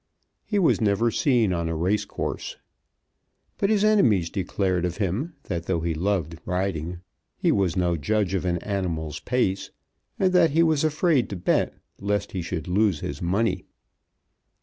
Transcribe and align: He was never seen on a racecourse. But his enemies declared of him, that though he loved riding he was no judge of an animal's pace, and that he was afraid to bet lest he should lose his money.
He 0.43 0.57
was 0.57 0.81
never 0.81 1.11
seen 1.11 1.53
on 1.53 1.69
a 1.69 1.75
racecourse. 1.75 2.57
But 3.59 3.69
his 3.69 3.83
enemies 3.83 4.31
declared 4.31 4.83
of 4.83 4.97
him, 4.97 5.35
that 5.43 5.67
though 5.67 5.81
he 5.81 5.93
loved 5.93 6.39
riding 6.43 7.01
he 7.37 7.51
was 7.51 7.77
no 7.77 7.95
judge 7.95 8.33
of 8.33 8.43
an 8.43 8.57
animal's 8.63 9.19
pace, 9.19 9.69
and 10.17 10.33
that 10.33 10.49
he 10.49 10.63
was 10.63 10.83
afraid 10.83 11.29
to 11.29 11.35
bet 11.35 11.75
lest 11.99 12.31
he 12.31 12.41
should 12.41 12.67
lose 12.67 13.01
his 13.01 13.21
money. 13.21 13.63